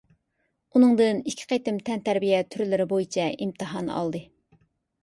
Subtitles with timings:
[0.77, 4.25] ئۇنىڭدىن ئىككى قېتىم تەنتەربىيە تۈرلىرى بويىچە ئىمتىھان ئالدى.